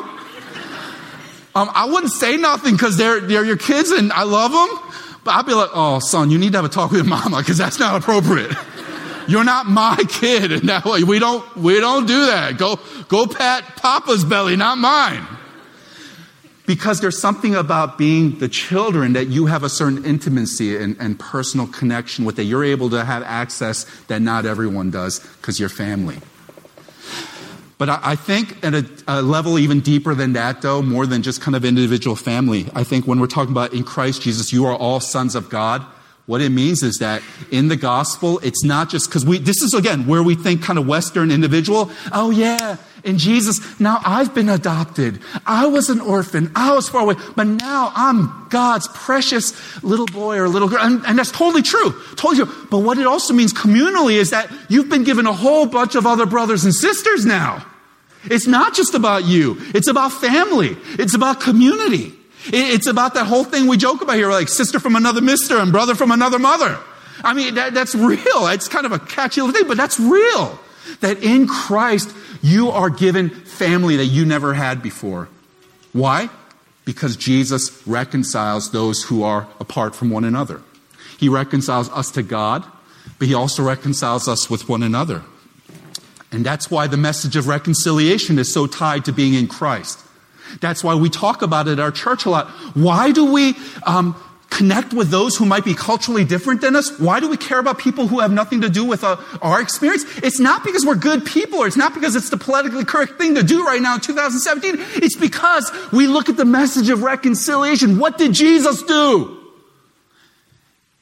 [1.54, 4.90] um, I wouldn't say nothing because they're, they're your kids and I love them.
[5.22, 7.38] But I'd be like, oh, son, you need to have a talk with your mama
[7.38, 8.54] because that's not appropriate.
[9.26, 12.58] You're not my kid, and that way we don't we don't do that.
[12.58, 12.78] Go
[13.08, 15.26] go pat Papa's belly, not mine.
[16.66, 21.18] Because there's something about being the children that you have a certain intimacy and, and
[21.18, 25.68] personal connection with, that you're able to have access that not everyone does because you're
[25.68, 26.18] family.
[27.76, 31.22] But I, I think at a, a, level even deeper than that, though, more than
[31.22, 34.64] just kind of individual family, I think when we're talking about in Christ Jesus, you
[34.66, 35.84] are all sons of God.
[36.26, 39.74] What it means is that in the gospel, it's not just because we, this is
[39.74, 41.90] again where we think kind of Western individual.
[42.12, 45.20] Oh, yeah, in Jesus, now I've been adopted.
[45.46, 46.50] I was an orphan.
[46.56, 49.52] I was far away, but now I'm God's precious
[49.84, 50.80] little boy or little girl.
[50.80, 51.92] And, and that's totally true.
[52.16, 52.66] Totally true.
[52.70, 56.06] But what it also means communally is that you've been given a whole bunch of
[56.06, 57.66] other brothers and sisters now.
[58.24, 59.58] It's not just about you.
[59.74, 60.76] It's about family.
[60.98, 62.14] It's about community.
[62.46, 65.72] It's about that whole thing we joke about here, like sister from another mister and
[65.72, 66.78] brother from another mother.
[67.22, 68.46] I mean, that, that's real.
[68.48, 70.58] It's kind of a catchy little thing, but that's real.
[71.00, 75.28] That in Christ, you are given family that you never had before.
[75.92, 76.28] Why?
[76.84, 80.60] Because Jesus reconciles those who are apart from one another.
[81.18, 82.64] He reconciles us to God,
[83.18, 85.22] but He also reconciles us with one another.
[86.32, 90.00] And that's why the message of reconciliation is so tied to being in Christ.
[90.60, 92.48] That's why we talk about it at our church a lot.
[92.74, 94.16] Why do we um,
[94.54, 96.98] connect with those who might be culturally different than us?
[96.98, 100.04] Why do we care about people who have nothing to do with uh, our experience?
[100.18, 103.34] It's not because we're good people, or it's not because it's the politically correct thing
[103.34, 104.76] to do right now in 2017.
[105.02, 107.98] It's because we look at the message of reconciliation.
[107.98, 109.40] What did Jesus do?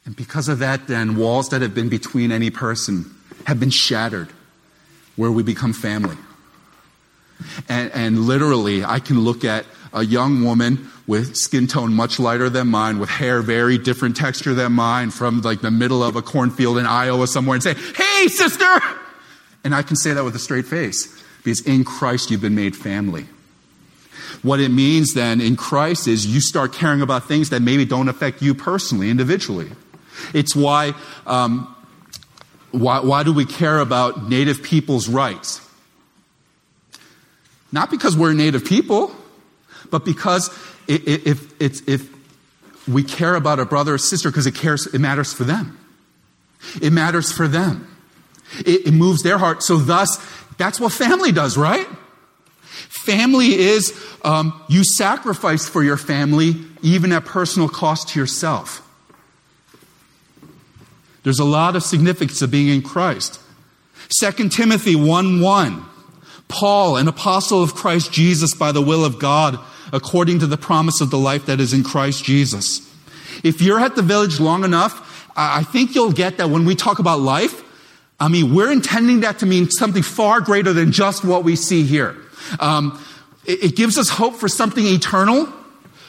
[0.05, 3.15] And because of that, then, walls that have been between any person
[3.47, 4.29] have been shattered,
[5.17, 6.17] where we become family.
[7.69, 12.49] And, and literally, I can look at a young woman with skin tone much lighter
[12.49, 16.23] than mine, with hair very different texture than mine, from like the middle of a
[16.23, 18.79] cornfield in Iowa somewhere, and say, Hey, sister!
[19.65, 22.77] And I can say that with a straight face, because in Christ you've been made
[22.77, 23.27] family.
[24.43, 28.09] What it means then in Christ is you start caring about things that maybe don't
[28.09, 29.71] affect you personally, individually.
[30.35, 30.95] It's why,
[31.27, 31.75] um,
[32.73, 35.61] why, why do we care about Native people's rights?
[37.71, 39.15] Not because we're native people,
[39.93, 40.49] but because
[40.89, 42.09] if, if, if
[42.89, 45.79] we care about a brother or sister because it cares, it matters for them.
[46.81, 47.87] It matters for them.
[48.61, 49.63] It, it moves their heart.
[49.63, 50.19] So thus,
[50.57, 51.87] that's what family does, right?
[53.05, 53.93] Family is
[54.25, 58.89] um, you sacrifice for your family even at personal cost to yourself.
[61.23, 63.39] There's a lot of significance of being in Christ.
[64.21, 65.85] 2 Timothy 1 1.
[66.49, 69.59] Paul, an apostle of Christ Jesus by the will of God,
[69.93, 72.81] according to the promise of the life that is in Christ Jesus.
[73.45, 76.99] If you're at the village long enough, I think you'll get that when we talk
[76.99, 77.63] about life,
[78.19, 81.83] I mean, we're intending that to mean something far greater than just what we see
[81.83, 82.17] here.
[82.61, 83.03] Um,
[83.47, 85.53] it, it gives us hope for something eternal.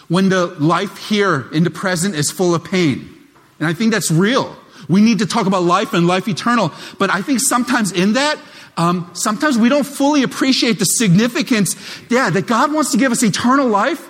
[0.08, 3.10] when the life here in the present is full of pain.
[3.60, 4.56] And I think that's real.
[4.89, 6.72] We need to talk about life and life eternal.
[7.00, 8.38] But I think sometimes in that,
[8.77, 11.75] um, sometimes we don't fully appreciate the significance,
[12.09, 14.09] yeah, that God wants to give us eternal life,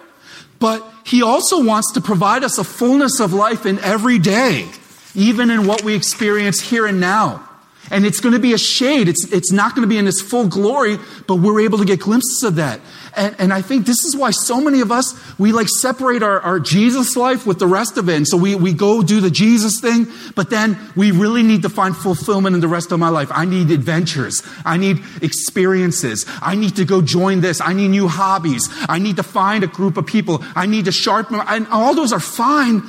[0.60, 4.68] but He also wants to provide us a fullness of life in every day,
[5.16, 7.48] even in what we experience here and now.
[7.94, 9.08] And it's going to be a shade.
[9.08, 12.00] It's, it's not going to be in its full glory, but we're able to get
[12.00, 12.82] glimpses of that.
[13.16, 16.42] And, and I think this is why so many of us, we like separate our,
[16.42, 18.16] our Jesus life with the rest of it.
[18.16, 21.70] And so we, we go do the Jesus thing, but then we really need to
[21.70, 23.30] find fulfillment in the rest of my life.
[23.32, 24.42] I need adventures.
[24.66, 26.26] I need experiences.
[26.42, 27.62] I need to go join this.
[27.62, 28.68] I need new hobbies.
[28.90, 30.44] I need to find a group of people.
[30.56, 32.82] I need to sharpen, and all those are fine.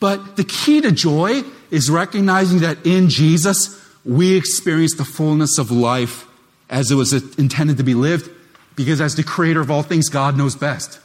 [0.00, 5.70] But the key to joy is recognizing that in Jesus, we experience the fullness of
[5.70, 6.26] life
[6.68, 8.30] as it was intended to be lived
[8.76, 11.00] because as the creator of all things, God knows best.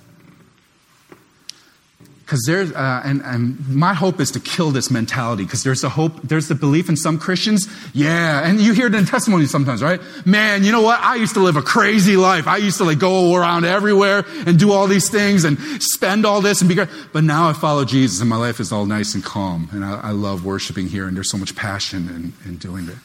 [2.26, 5.90] Because there's, uh, and, and my hope is to kill this mentality because there's a
[5.90, 9.84] hope, there's the belief in some Christians, yeah, and you hear it in testimony sometimes,
[9.84, 10.02] right?
[10.26, 11.00] Man, you know what?
[11.02, 12.48] I used to live a crazy life.
[12.48, 16.42] I used to like go around everywhere and do all these things and spend all
[16.42, 16.90] this and be great.
[17.14, 19.70] But now I follow Jesus and my life is all nice and calm.
[19.72, 22.98] And I, I love worshiping here and there's so much passion in, in doing it.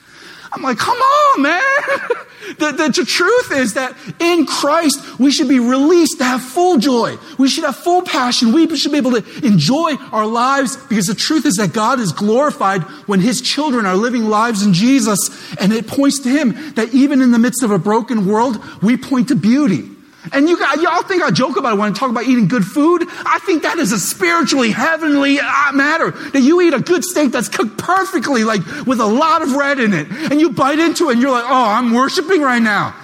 [0.52, 1.60] I'm like, come on, man.
[2.58, 6.78] the, the, the, truth is that in Christ, we should be released to have full
[6.78, 7.16] joy.
[7.38, 8.52] We should have full passion.
[8.52, 12.12] We should be able to enjoy our lives because the truth is that God is
[12.12, 15.30] glorified when His children are living lives in Jesus.
[15.60, 18.96] And it points to Him that even in the midst of a broken world, we
[18.96, 19.88] point to beauty.
[20.32, 23.02] And you y'all think I joke about it when I talk about eating good food?
[23.08, 26.10] I think that is a spiritually heavenly uh, matter.
[26.10, 29.80] That you eat a good steak that's cooked perfectly, like with a lot of red
[29.80, 32.94] in it, and you bite into it and you're like, oh, I'm worshiping right now.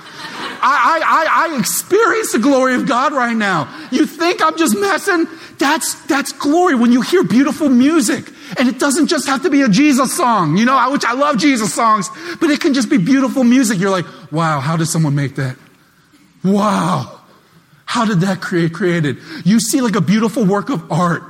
[0.59, 3.73] I, I, I, experience the glory of God right now.
[3.91, 5.27] You think I'm just messing?
[5.59, 8.31] That's, that's glory when you hear beautiful music.
[8.59, 11.39] And it doesn't just have to be a Jesus song, you know, which I love
[11.39, 12.09] Jesus songs,
[12.41, 13.79] but it can just be beautiful music.
[13.79, 15.57] You're like, wow, how did someone make that?
[16.45, 17.21] Wow.
[17.85, 19.19] How did that create created?
[19.45, 21.23] You see like a beautiful work of art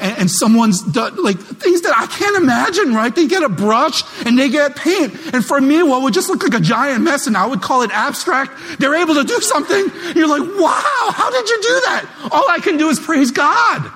[0.00, 3.14] and, and, someone's done like things that I can't imagine, right?
[3.14, 5.14] They get a brush and they get paint.
[5.32, 7.82] And for me, what would just look like a giant mess and I would call
[7.82, 9.90] it abstract, they're able to do something.
[10.16, 12.28] You're like, wow, how did you do that?
[12.32, 13.90] All I can do is praise God.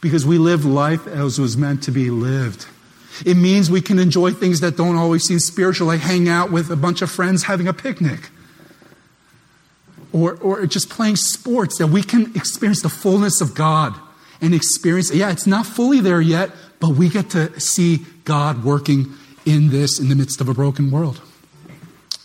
[0.00, 2.66] Because we live life as was meant to be lived.
[3.26, 6.70] It means we can enjoy things that don't always seem spiritual, like hang out with
[6.70, 8.30] a bunch of friends having a picnic
[10.12, 13.94] or, or just playing sports, that we can experience the fullness of God
[14.40, 19.12] and experience, yeah, it's not fully there yet, but we get to see God working
[19.44, 21.20] in this in the midst of a broken world.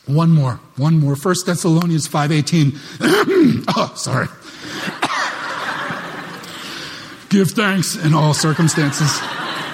[0.06, 1.16] One more, one more.
[1.16, 3.66] First Thessalonians 5.18.
[3.76, 4.28] oh, sorry.
[7.30, 9.20] Give thanks in all circumstances,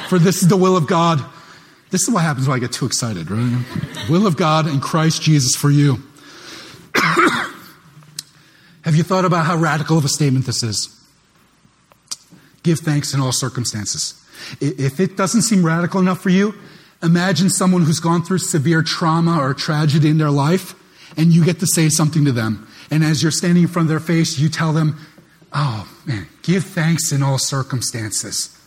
[0.07, 1.23] for this is the will of God.
[1.89, 3.65] This is what happens when I get too excited, right?
[4.09, 6.01] Will of God in Christ Jesus for you.
[8.83, 10.97] Have you thought about how radical of a statement this is?
[12.63, 14.15] Give thanks in all circumstances.
[14.59, 16.55] If it doesn't seem radical enough for you,
[17.03, 20.73] imagine someone who's gone through severe trauma or tragedy in their life,
[21.17, 22.67] and you get to say something to them.
[22.89, 24.97] And as you're standing in front of their face, you tell them,
[25.53, 28.57] Oh, man, give thanks in all circumstances.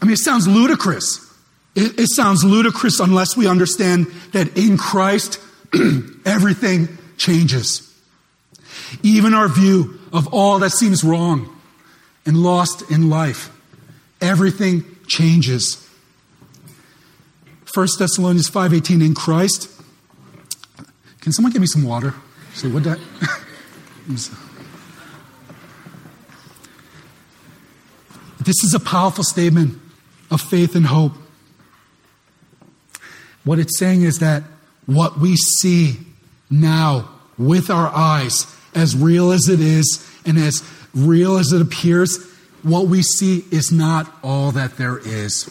[0.00, 1.24] I mean, it sounds ludicrous.
[1.74, 5.40] It, it sounds ludicrous unless we understand that in Christ,
[6.26, 7.84] everything changes.
[9.02, 11.54] Even our view of all that seems wrong
[12.24, 13.50] and lost in life,
[14.20, 15.84] everything changes.
[17.74, 19.68] 1 Thessalonians 5:18 in Christ.
[21.20, 22.14] Can someone give me some water?
[22.54, 22.98] Say what that
[28.48, 29.78] This is a powerful statement
[30.30, 31.12] of faith and hope.
[33.44, 34.42] What it's saying is that
[34.86, 35.98] what we see
[36.50, 40.62] now with our eyes, as real as it is and as
[40.94, 42.24] real as it appears,
[42.62, 45.44] what we see is not all that there is.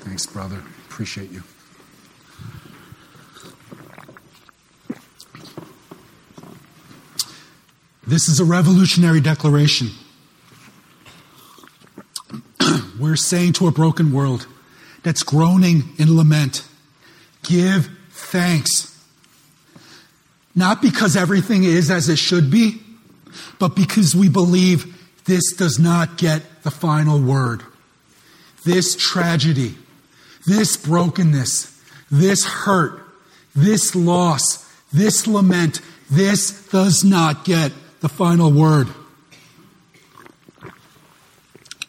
[0.00, 0.62] Thanks, brother.
[0.88, 1.42] Appreciate you.
[8.06, 9.90] This is a revolutionary declaration.
[12.98, 14.46] We're saying to a broken world
[15.02, 16.66] that's groaning in lament,
[17.42, 18.94] give thanks.
[20.54, 22.80] Not because everything is as it should be,
[23.58, 24.94] but because we believe
[25.24, 27.62] this does not get the final word.
[28.64, 29.76] This tragedy,
[30.46, 33.02] this brokenness, this hurt,
[33.54, 38.88] this loss, this lament, This does not get the final word.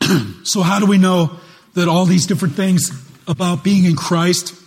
[0.44, 1.40] so, how do we know
[1.76, 2.92] that all these different things
[3.28, 4.59] about being in Christ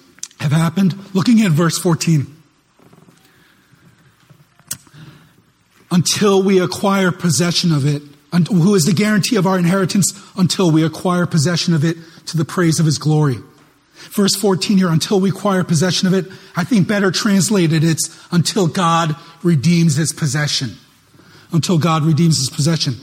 [0.42, 0.94] have happened?
[1.14, 2.26] Looking at verse 14.
[5.90, 8.02] Until we acquire possession of it,
[8.48, 12.44] who is the guarantee of our inheritance until we acquire possession of it to the
[12.44, 13.38] praise of his glory.
[14.10, 16.26] Verse 14 here, until we acquire possession of it,
[16.56, 20.76] I think better translated, it's until God redeems his possession.
[21.52, 22.94] Until God redeems his possession.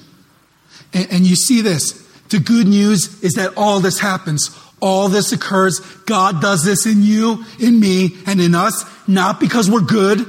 [0.94, 2.06] And, and you see this.
[2.30, 4.50] The good news is that all this happens.
[4.82, 5.80] All this occurs.
[6.06, 10.26] God does this in you, in me, and in us, not because we're good,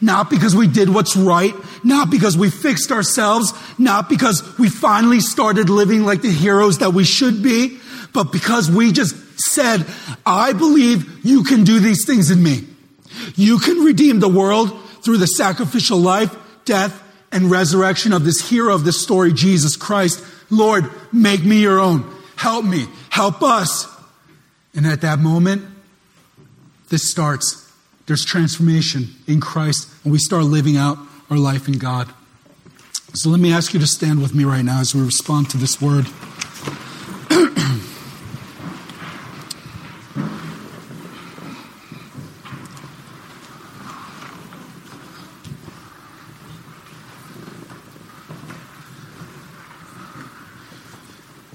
[0.00, 5.20] not because we did what's right, not because we fixed ourselves, not because we finally
[5.20, 7.78] started living like the heroes that we should be,
[8.12, 9.86] but because we just said,
[10.24, 12.64] I believe you can do these things in me.
[13.36, 16.34] You can redeem the world through the sacrificial life,
[16.64, 20.24] death, and resurrection of this hero of this story, Jesus Christ.
[20.50, 22.10] Lord, make me your own.
[22.36, 22.86] Help me.
[23.10, 23.86] Help us.
[24.74, 25.64] And at that moment,
[26.88, 27.70] this starts.
[28.06, 30.98] There's transformation in Christ, and we start living out
[31.28, 32.08] our life in God.
[33.14, 35.56] So let me ask you to stand with me right now as we respond to
[35.56, 36.06] this word.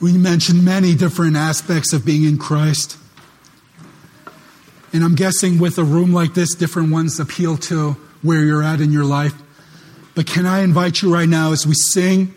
[0.06, 2.95] We mentioned many different aspects of being in Christ.
[4.93, 8.82] And I'm guessing with a room like this, different ones appeal to where you're at
[8.82, 9.34] in your life.
[10.14, 12.36] But can I invite you right now as we sing,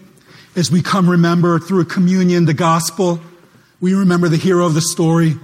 [0.56, 3.20] as we come remember through communion the gospel,
[3.82, 5.34] we remember the hero of the story,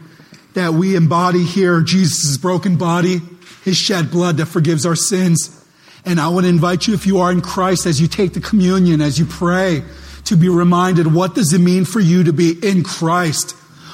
[0.54, 3.20] that we embody here Jesus' broken body,
[3.64, 5.62] his shed blood that forgives our sins.
[6.06, 8.40] And I want to invite you, if you are in Christ, as you take the
[8.40, 9.82] communion, as you pray,
[10.24, 13.52] to be reminded what does it mean for you to be in Christ?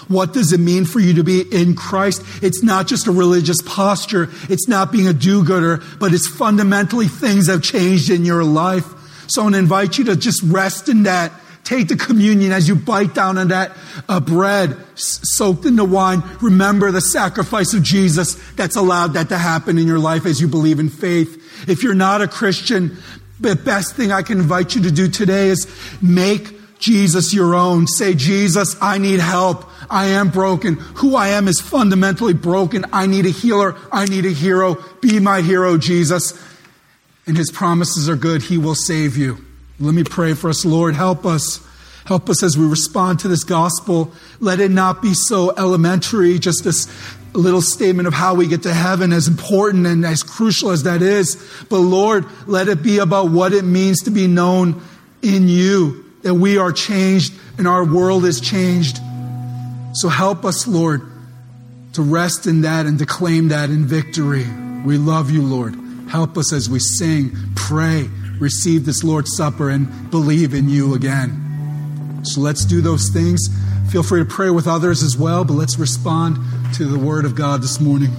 [0.09, 2.23] What does it mean for you to be in Christ?
[2.43, 4.29] It's not just a religious posture.
[4.49, 8.87] It's not being a do-gooder, but it's fundamentally things have changed in your life.
[9.29, 11.33] So I want to invite you to just rest in that.
[11.63, 13.77] Take the communion as you bite down on that
[14.09, 16.25] uh, bread soaked in the wine.
[16.41, 20.49] Remember the sacrifice of Jesus that's allowed that to happen in your life as you
[20.49, 21.69] believe in faith.
[21.69, 22.97] If you're not a Christian,
[23.41, 25.67] the best thing I can invite you to do today is
[26.03, 27.87] make Jesus your own.
[27.87, 29.65] Say, Jesus, I need help.
[29.91, 30.77] I am broken.
[30.97, 32.85] Who I am is fundamentally broken.
[32.93, 33.77] I need a healer.
[33.93, 34.77] I need a hero.
[35.01, 36.41] Be my hero, Jesus.
[37.27, 38.43] And his promises are good.
[38.43, 39.45] He will save you.
[39.79, 40.95] Let me pray for us, Lord.
[40.95, 41.67] Help us.
[42.05, 44.13] Help us as we respond to this gospel.
[44.41, 46.87] Let it not be so elementary, just this
[47.33, 51.03] little statement of how we get to heaven, as important and as crucial as that
[51.03, 51.37] is.
[51.69, 54.83] But Lord, let it be about what it means to be known
[55.23, 58.99] in you, that we are changed and our world is changed.
[59.95, 61.03] So help us, Lord,
[61.95, 64.47] to rest in that and to claim that in victory.
[64.85, 65.75] We love you, Lord.
[66.09, 68.09] Help us as we sing, pray,
[68.39, 72.21] receive this Lord's Supper, and believe in you again.
[72.25, 73.49] So let's do those things.
[73.91, 76.39] Feel free to pray with others as well, but let's respond
[76.75, 78.11] to the Word of God this morning.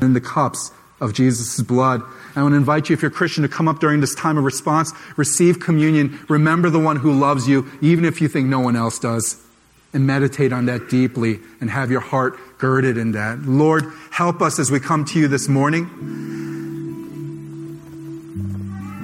[0.00, 0.70] In the cups
[1.00, 2.02] of Jesus' blood.
[2.36, 4.38] I want to invite you, if you're a Christian, to come up during this time
[4.38, 8.60] of response, receive communion, remember the one who loves you, even if you think no
[8.60, 9.42] one else does,
[9.92, 13.40] and meditate on that deeply and have your heart girded in that.
[13.42, 15.90] Lord, help us as we come to you this morning.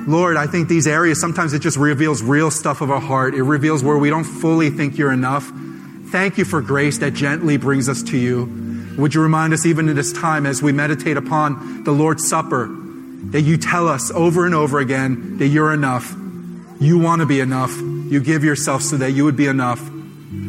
[0.07, 3.35] Lord, I think these areas, sometimes it just reveals real stuff of our heart.
[3.35, 5.53] It reveals where we don't fully think you're enough.
[6.11, 8.95] Thank you for grace that gently brings us to you.
[8.99, 12.69] Would you remind us, even in this time, as we meditate upon the Lord's Supper,
[13.31, 16.13] that you tell us over and over again that you're enough.
[16.81, 17.77] You want to be enough.
[17.79, 19.79] You give yourself so that you would be enough.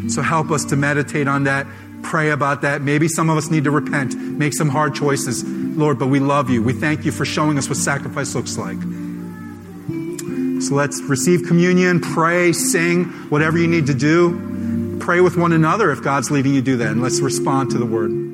[0.07, 1.67] So help us to meditate on that,
[2.01, 2.81] pray about that.
[2.81, 6.49] Maybe some of us need to repent, make some hard choices, Lord, but we love
[6.49, 6.63] you.
[6.63, 8.81] We thank you for showing us what sacrifice looks like.
[10.63, 14.50] So let's receive communion, pray, sing, whatever you need to do.
[15.01, 16.91] Pray with one another if God's leading you to do that.
[16.91, 18.30] And let's respond to the word.